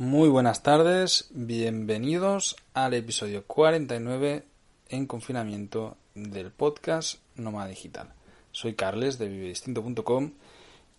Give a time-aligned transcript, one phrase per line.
[0.00, 4.44] Muy buenas tardes, bienvenidos al episodio 49
[4.88, 8.14] en confinamiento del podcast Nómada Digital.
[8.50, 10.32] Soy Carles de vivedistinto.com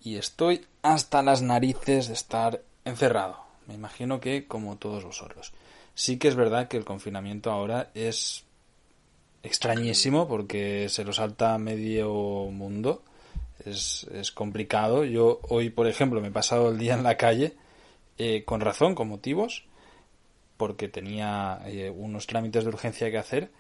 [0.04, 3.38] y estoy hasta las narices de estar encerrado.
[3.66, 5.52] Me imagino que como todos vosotros.
[5.95, 8.44] Sí que es verdad que el confinamiento ahora es
[9.42, 12.14] extrañísimo porque se lo salta medio
[12.52, 13.02] mundo.
[13.66, 15.06] Es, es complicado.
[15.06, 17.56] Yo hoy, por ejemplo, me he pasado el día en la calle
[18.23, 19.66] eh, con razón, con motivos,
[20.55, 23.52] porque tenía eh, unos trámites de urgencia que hacer,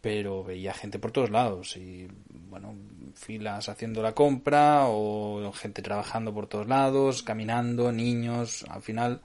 [0.00, 2.08] pero veía gente por todos lados y,
[2.48, 2.74] bueno,
[3.14, 9.20] filas haciendo la compra o gente trabajando por todos lados, caminando, niños, al final,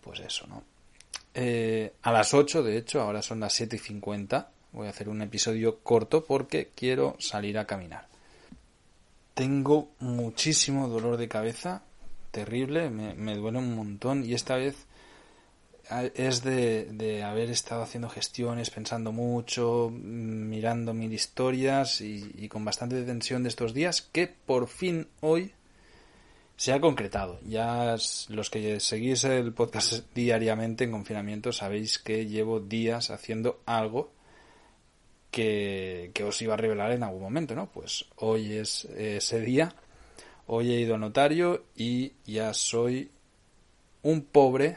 [0.00, 0.62] pues eso, ¿no?
[1.34, 5.08] Eh, a las 8, de hecho, ahora son las 7 y 50, voy a hacer
[5.08, 8.06] un episodio corto porque quiero salir a caminar.
[9.34, 11.82] Tengo muchísimo dolor de cabeza,
[12.32, 14.74] terrible, me, duele un montón y esta vez
[16.14, 22.64] es de, de, haber estado haciendo gestiones, pensando mucho, mirando mil historias y, y, con
[22.64, 25.52] bastante tensión de estos días que por fin hoy
[26.56, 27.38] se ha concretado.
[27.46, 27.96] Ya
[28.28, 34.12] los que seguís el podcast diariamente en confinamiento sabéis que llevo días haciendo algo
[35.30, 37.66] que, que os iba a revelar en algún momento, ¿no?
[37.70, 39.74] Pues hoy es ese día
[40.46, 43.10] Hoy he ido a notario y ya soy
[44.02, 44.76] un pobre,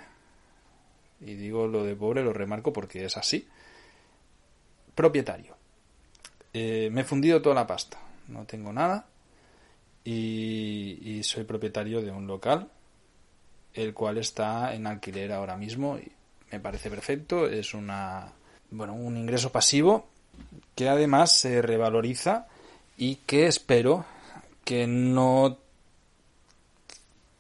[1.21, 3.47] y digo lo de pobre, lo remarco porque es así,
[4.93, 5.55] propietario.
[6.53, 9.07] Eh, me he fundido toda la pasta, no tengo nada
[10.03, 12.69] y, y, soy propietario de un local,
[13.73, 16.09] el cual está en alquiler ahora mismo y
[16.51, 18.31] me parece perfecto, es una,
[18.69, 20.07] bueno, un ingreso pasivo
[20.75, 22.47] que además se revaloriza
[22.97, 24.05] y que espero
[24.65, 25.59] que no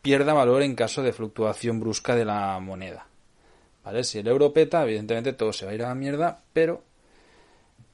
[0.01, 3.07] pierda valor en caso de fluctuación brusca de la moneda.
[3.83, 4.03] ¿Vale?
[4.03, 6.83] Si el euro peta, evidentemente todo se va a ir a la mierda, pero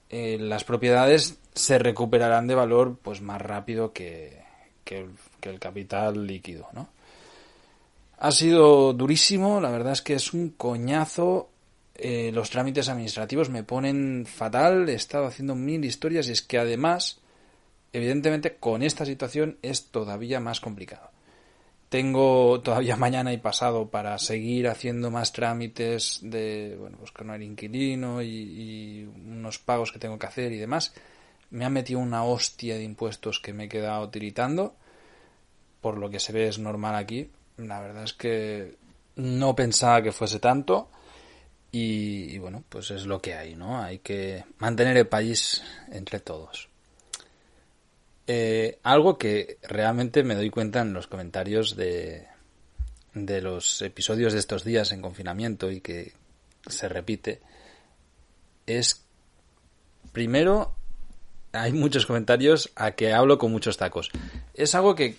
[0.09, 4.41] eh, las propiedades se recuperarán de valor pues más rápido que,
[4.85, 6.89] el capital líquido, ¿no?
[8.19, 11.49] Ha sido durísimo, la verdad es que es un coñazo.
[11.95, 16.59] Eh, los trámites administrativos me ponen fatal, he estado haciendo mil historias y es que
[16.59, 17.20] además
[17.93, 21.11] evidentemente con esta situación es todavía más complicado.
[21.89, 27.43] Tengo todavía mañana y pasado para seguir haciendo más trámites de, bueno, pues con el
[27.43, 30.93] inquilino y, unos pagos que tengo que hacer y demás.
[31.49, 34.75] Me han metido una hostia de impuestos que me he quedado tiritando.
[35.81, 37.29] Por lo que se ve es normal aquí.
[37.57, 38.77] La verdad es que
[39.17, 40.89] no pensaba que fuese tanto.
[41.73, 43.81] Y bueno, pues es lo que hay, ¿no?
[43.81, 46.70] Hay que mantener el país entre todos.
[48.33, 52.27] Eh, algo que realmente me doy cuenta en los comentarios de,
[53.13, 56.13] de los episodios de estos días en confinamiento y que
[56.65, 57.41] se repite
[58.65, 59.03] es
[60.13, 60.73] primero
[61.51, 64.11] hay muchos comentarios a que hablo con muchos tacos.
[64.53, 65.17] Es algo que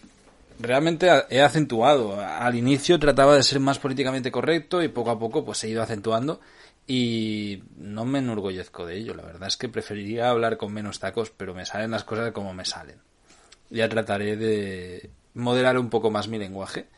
[0.59, 2.19] realmente he acentuado.
[2.19, 5.83] Al inicio trataba de ser más políticamente correcto y poco a poco pues he ido
[5.83, 6.41] acentuando
[6.87, 9.15] y no me enorgullezco de ello.
[9.15, 12.55] La verdad es que preferiría hablar con menos tacos, pero me salen las cosas como
[12.55, 12.97] me salen.
[13.71, 16.89] Ya trataré de moderar un poco más mi lenguaje.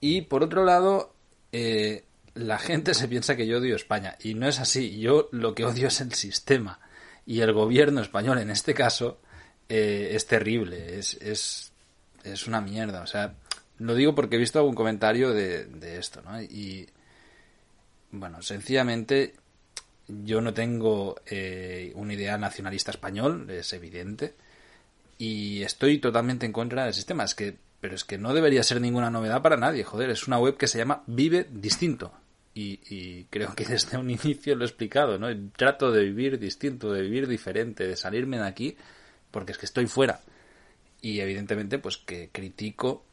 [0.00, 1.14] Y por otro lado,
[1.52, 2.04] eh,
[2.34, 4.16] la gente se piensa que yo odio España.
[4.20, 4.98] Y no es así.
[4.98, 6.80] Yo lo que odio es el sistema.
[7.26, 9.20] Y el gobierno español, en este caso,
[9.68, 10.98] eh, es terrible.
[10.98, 11.72] Es, es,
[12.24, 13.02] es una mierda.
[13.02, 13.34] O sea,
[13.78, 16.40] lo digo porque he visto algún comentario de, de esto, ¿no?
[16.42, 16.88] Y
[18.12, 19.34] bueno, sencillamente
[20.08, 24.34] yo no tengo eh, un ideal nacionalista español, es evidente,
[25.18, 27.24] y estoy totalmente en contra del sistema.
[27.24, 30.38] Es que, pero es que no debería ser ninguna novedad para nadie, joder, es una
[30.38, 32.12] web que se llama Vive Distinto.
[32.52, 35.28] Y, y creo que desde un inicio lo he explicado, ¿no?
[35.56, 38.76] Trato de vivir distinto, de vivir diferente, de salirme de aquí,
[39.30, 40.20] porque es que estoy fuera.
[41.00, 43.04] Y evidentemente, pues que critico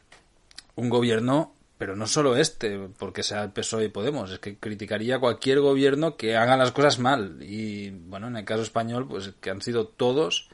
[0.75, 5.19] un gobierno pero no solo este, porque sea el PSOE y Podemos, es que criticaría
[5.19, 7.37] cualquier gobierno que haga las cosas mal.
[7.41, 10.49] Y bueno, en el caso español, pues que han sido todos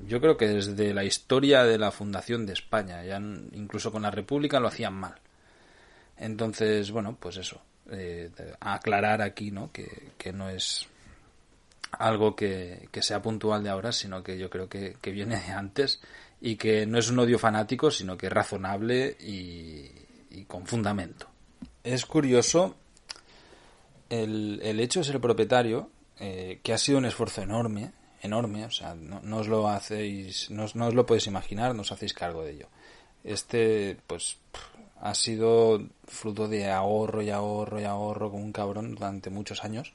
[0.00, 4.10] yo creo que desde la historia de la fundación de España, ya incluso con la
[4.10, 5.14] República lo hacían mal.
[6.16, 8.30] Entonces, bueno, pues eso, eh,
[8.60, 9.72] aclarar aquí, ¿no?
[9.72, 10.86] Que, que no es
[11.92, 15.52] algo que, que, sea puntual de ahora, sino que yo creo que, que, viene de
[15.52, 16.00] antes
[16.40, 19.90] y que no es un odio fanático, sino que es razonable y,
[20.34, 21.26] y con fundamento.
[21.82, 22.76] Es curioso
[24.10, 25.90] el, el, hecho de ser propietario,
[26.20, 27.92] eh, que ha sido un esfuerzo enorme,
[28.22, 31.92] enorme, o sea, no, os lo hacéis, no, no, os lo podéis imaginar, no os
[31.92, 32.68] hacéis cargo de ello.
[33.22, 34.38] Este, pues,
[35.00, 39.92] ha sido fruto de ahorro y ahorro y ahorro como un cabrón durante muchos años.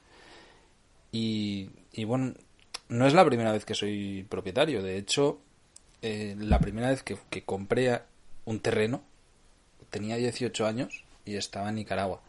[1.12, 2.34] Y, y bueno,
[2.88, 4.82] no es la primera vez que soy propietario.
[4.82, 5.40] De hecho,
[6.02, 8.00] eh, la primera vez que, que, compré
[8.44, 9.02] un terreno,
[9.90, 12.20] tenía 18 años y estaba en Nicaragua.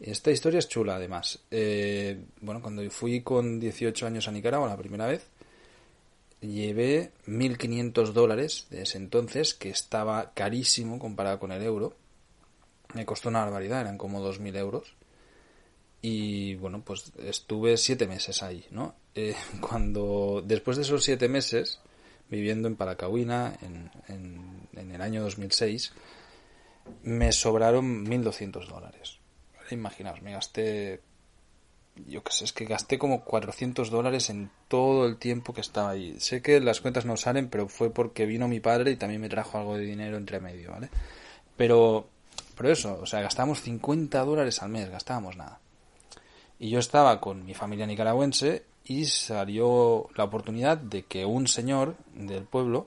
[0.00, 1.38] Esta historia es chula, además.
[1.50, 5.28] Eh, bueno, cuando fui con 18 años a Nicaragua la primera vez,
[6.40, 11.94] llevé 1.500 dólares de ese entonces, que estaba carísimo comparado con el euro.
[12.94, 14.94] Me costó una barbaridad, eran como 2.000 euros.
[16.02, 18.96] Y bueno, pues estuve siete meses ahí, ¿no?
[19.14, 21.78] Eh, cuando, después de esos siete meses,
[22.28, 25.92] viviendo en Paracahuina, en, en, en el año 2006,
[27.02, 29.18] me sobraron 1.200 dólares.
[29.70, 31.00] Imaginaos, me gasté
[32.06, 35.90] yo qué sé, es que gasté como 400 dólares en todo el tiempo que estaba
[35.90, 36.18] ahí.
[36.18, 39.28] Sé que las cuentas no salen, pero fue porque vino mi padre y también me
[39.28, 40.88] trajo algo de dinero entre medio, ¿vale?
[41.56, 42.06] Pero,
[42.56, 45.60] pero eso, o sea, gastábamos 50 dólares al mes, gastábamos nada.
[46.58, 51.96] Y yo estaba con mi familia nicaragüense y salió la oportunidad de que un señor
[52.14, 52.86] del pueblo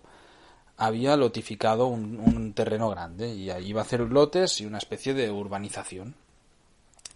[0.77, 5.13] había lotificado un, un terreno grande y ahí iba a hacer lotes y una especie
[5.13, 6.15] de urbanización.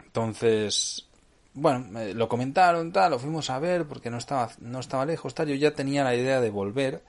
[0.05, 1.07] Entonces,
[1.53, 5.47] bueno, lo comentaron, tal, lo fuimos a ver porque no estaba, no estaba lejos, tal.
[5.47, 7.03] Yo ya tenía la idea de volver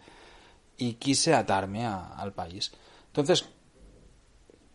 [0.77, 2.73] y quise atarme a, al país.
[3.07, 3.45] Entonces,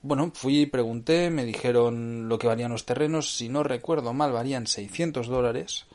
[0.01, 4.31] bueno, fui y pregunté, me dijeron lo que valían los terrenos, si no recuerdo mal,
[4.31, 5.85] valían 600 dólares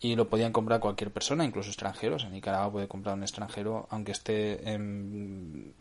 [0.00, 2.24] y lo podían comprar cualquier persona, incluso extranjeros.
[2.24, 5.74] En Nicaragua puede comprar un extranjero aunque esté en,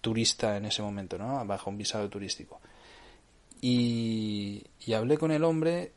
[0.00, 1.44] turista en ese momento, ¿no?
[1.44, 2.60] Bajo un visado turístico.
[3.60, 5.92] Y, hablé con el hombre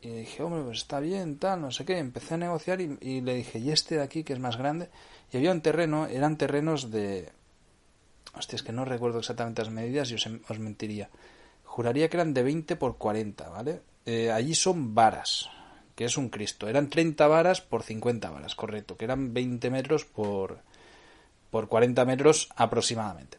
[0.00, 1.98] y dije, hombre, pues está bien, tal, no sé qué.
[1.98, 4.88] Empecé a negociar y, y, le dije, ¿y este de aquí que es más grande?
[5.32, 7.30] Y había un terreno, eran terrenos de...
[8.36, 11.08] Hostia, es que no recuerdo exactamente las medidas y os, os mentiría.
[11.64, 13.82] Juraría que eran de 20 por 40, ¿vale?
[14.06, 15.48] Eh, allí son varas,
[15.94, 16.68] que es un Cristo.
[16.68, 20.58] Eran 30 varas por 50 varas, correcto, que eran 20 metros por,
[21.50, 23.38] por 40 metros aproximadamente.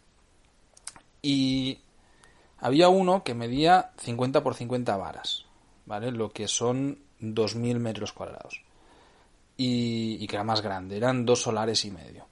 [1.22, 1.80] Y
[2.60, 5.46] había uno que medía 50 por 50 varas,
[5.86, 6.12] ¿vale?
[6.12, 8.62] Lo que son 2.000 metros cuadrados.
[9.58, 12.26] Y, y, que era más grande, eran dos solares y medio.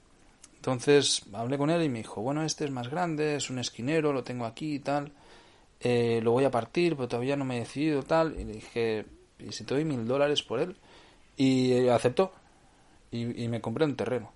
[0.56, 4.12] Entonces hablé con él y me dijo, bueno, este es más grande, es un esquinero,
[4.12, 5.12] lo tengo aquí y tal.
[5.80, 8.38] Eh, lo voy a partir, pero todavía no me he decidido tal.
[8.40, 9.06] Y le dije,
[9.38, 10.76] ¿y si te doy mil dólares por él?
[11.36, 12.32] Y aceptó.
[13.10, 14.32] Y, me compré un terreno.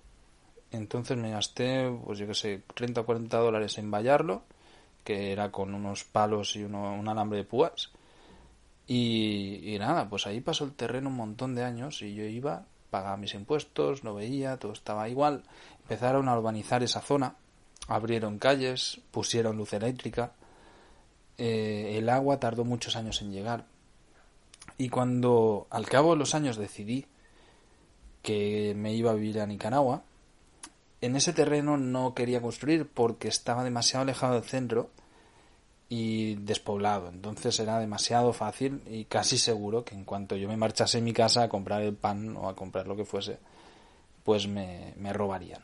[0.71, 4.43] Entonces me gasté, pues yo qué sé, 30 o 40 dólares en vallarlo
[5.03, 7.89] que era con unos palos y uno, un alambre de púas.
[8.87, 12.65] Y, y, nada, pues ahí pasó el terreno un montón de años y yo iba,
[12.89, 15.43] pagaba mis impuestos, lo veía, todo estaba igual.
[15.81, 17.35] Empezaron a urbanizar esa zona,
[17.87, 20.33] abrieron calles, pusieron luz eléctrica.
[21.37, 23.65] Eh, el agua tardó muchos años en llegar.
[24.79, 27.05] Y cuando al cabo de los años decidí
[28.23, 30.03] que me iba a vivir a Nicaragua,
[31.01, 34.89] en ese terreno no quería construir porque estaba demasiado alejado del centro
[35.89, 37.09] y despoblado.
[37.09, 41.11] Entonces era demasiado fácil y casi seguro que en cuanto yo me marchase en mi
[41.11, 43.37] casa a comprar el pan o a comprar lo que fuese,
[44.23, 45.61] pues me, me robarían.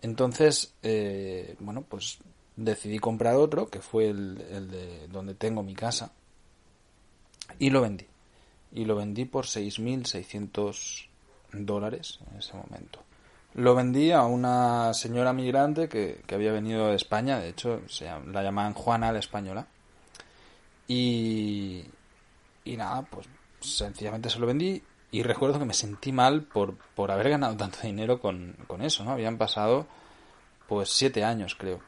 [0.00, 2.16] Entonces, eh, bueno, pues
[2.56, 6.12] decidí comprar otro, que fue el, el, de donde tengo mi casa,
[7.58, 8.06] y lo vendí.
[8.72, 11.06] Y lo vendí por 6.600
[11.52, 13.02] dólares en ese momento.
[13.54, 18.04] Lo vendí a una señora migrante que, que había venido de España, de hecho se
[18.04, 19.66] la llamaban Juana la Española.
[20.86, 21.84] Y,
[22.64, 23.28] y nada, pues
[23.60, 27.80] sencillamente se lo vendí y recuerdo que me sentí mal por, por haber ganado tanto
[27.82, 29.12] dinero con, con eso, ¿no?
[29.12, 29.86] Habían pasado
[30.68, 31.80] pues siete años, creo.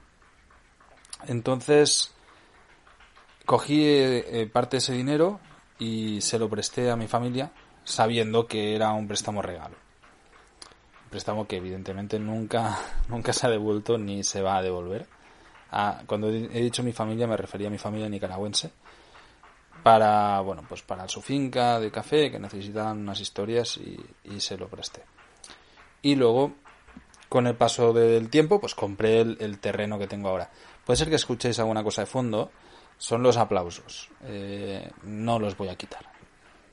[1.26, 2.12] Entonces
[3.46, 5.38] cogí eh, parte de ese dinero
[5.78, 7.50] y se lo presté a mi familia
[7.84, 9.76] sabiendo que era un préstamo regalo
[11.10, 15.06] préstamo que evidentemente nunca, nunca se ha devuelto ni se va a devolver.
[15.70, 18.70] Ah, cuando he dicho mi familia me refería a mi familia nicaragüense
[19.82, 24.56] para bueno pues para su finca de café que necesitaban unas historias y, y se
[24.56, 25.02] lo presté
[26.02, 26.52] y luego
[27.28, 30.50] con el paso del tiempo pues compré el, terreno que tengo ahora.
[30.84, 32.50] Puede ser que escuchéis alguna cosa de fondo,
[33.02, 34.08] son los aplausos.
[34.22, 36.06] Eh, no los voy a quitar,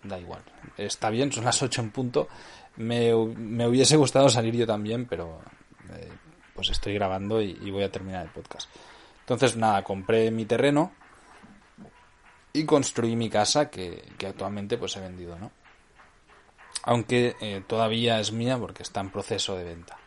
[0.03, 0.43] da igual.
[0.77, 2.27] Está bien, son las 8 en punto.
[2.75, 5.41] Me, hubiese gustado salir yo también, pero
[5.91, 6.07] eh,
[6.53, 8.69] pues estoy grabando y, voy a terminar el podcast.
[9.21, 10.91] Entonces, nada, compré mi terreno
[12.53, 15.49] y construí mi casa que, actualmente pues he vendido, ¿no?
[16.83, 19.97] Aunque eh, todavía es mía porque está en proceso de venta.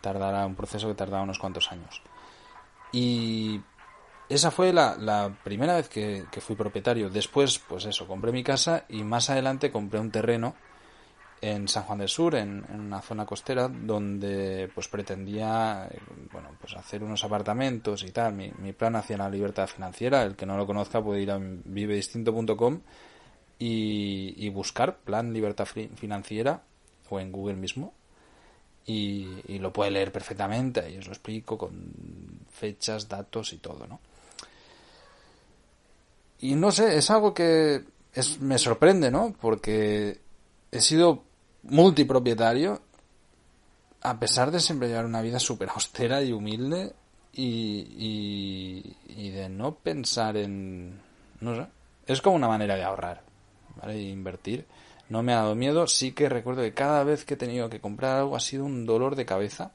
[0.00, 2.02] Tardará un proceso que tardará unos cuantos años.
[2.92, 3.62] Y
[4.34, 7.10] esa fue la, primera vez que, fui propietario.
[7.10, 10.54] Después, pues eso, compré mi casa y más adelante compré un terreno
[11.40, 15.88] en San Juan del Sur, en, una zona costera, donde pues pretendía
[16.32, 18.34] bueno, pues hacer unos apartamentos y tal.
[18.34, 22.80] Mi, plan hacia la libertad financiera, el que no lo conozca puede ir a vivedistinto.com
[23.58, 26.62] y, y buscar plan libertad financiera
[27.10, 27.92] o en Google mismo
[28.86, 31.92] y, y, lo puede leer perfectamente y os lo explico con
[32.50, 34.00] fechas, datos y todo, ¿no?
[36.42, 39.32] Y no sé, es algo que es, me sorprende, ¿no?
[39.40, 40.20] Porque
[40.72, 41.22] he sido
[41.62, 42.82] multipropietario
[44.00, 46.94] a pesar de siempre llevar una vida súper austera y humilde
[47.32, 51.00] y, y, de no pensar en...
[51.40, 51.66] no sé,
[52.08, 53.22] es como una manera de ahorrar,
[53.80, 53.94] ¿vale?
[53.94, 54.66] E invertir.
[55.10, 57.80] No me ha dado miedo, sí que recuerdo que cada vez que he tenido que
[57.80, 59.70] comprar algo ha sido un dolor de cabeza.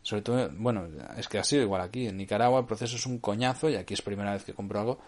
[0.00, 2.06] Sobre todo, bueno, es que ha sido igual aquí.
[2.06, 4.98] En Nicaragua el proceso es un coñazo y aquí es primera vez que compro algo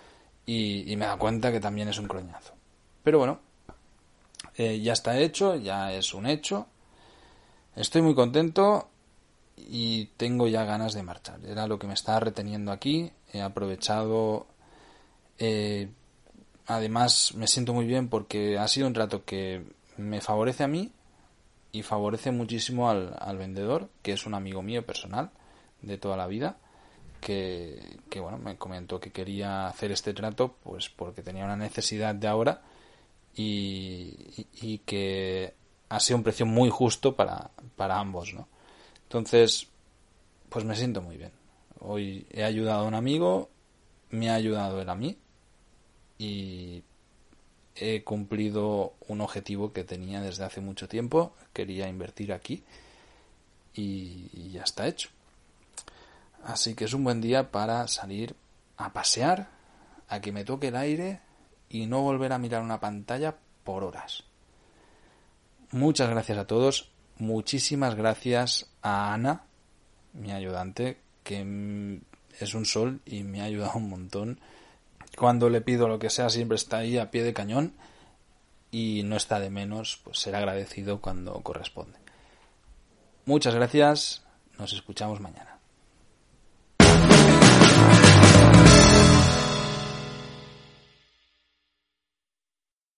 [0.47, 2.55] y, me da cuenta que también es un coñazo.
[3.03, 3.41] Pero bueno,
[4.57, 6.67] eh, ya está hecho, ya es un hecho.
[7.77, 8.89] Estoy muy contento
[9.57, 11.41] y tengo ya ganas de marchar.
[11.45, 13.13] Era lo que me estaba reteniendo aquí.
[13.33, 14.47] He aprovechado.
[15.39, 15.89] Eh,
[16.67, 19.65] además, me siento muy bien porque ha sido un trato que
[19.97, 20.91] me favorece a mí
[21.73, 25.31] y favorece muchísimo al, al vendedor, que es un amigo mío personal
[25.83, 26.57] de toda la vida
[27.21, 32.27] que, bueno, me comentó que quería hacer este trato pues porque tenía una necesidad de
[32.27, 32.63] ahora
[33.35, 35.55] y, y, que
[35.89, 38.49] ha sido un precio muy justo para, para ambos, ¿no?
[39.05, 39.69] Entonces,
[40.49, 41.33] pues me siento muy bien.
[41.81, 43.51] Hoy he ayudado a un amigo,
[44.11, 45.17] me ha ayudado él a mí
[46.19, 46.83] y
[47.77, 51.35] he cumplido un objetivo que tenía desde hace mucho tiempo.
[51.53, 52.65] Quería invertir aquí
[53.75, 55.11] y ya está hecho.
[56.45, 58.35] Así que es un buen día para salir
[58.77, 59.51] a pasear,
[60.09, 61.21] a que me toque el aire
[61.69, 64.25] y no volver a mirar una pantalla por horas.
[65.71, 66.91] Muchas gracias a todos.
[67.19, 69.45] Muchísimas gracias a Ana,
[70.15, 72.01] mi ayudante, que
[72.39, 74.41] es un sol y me ha ayudado un montón.
[75.17, 77.75] Cuando le pido lo que sea, siempre está ahí a pie de cañón
[78.71, 81.99] y no está de menos pues ser agradecido cuando corresponde.
[83.27, 84.25] Muchas gracias.
[84.59, 85.60] Nos escuchamos mañana.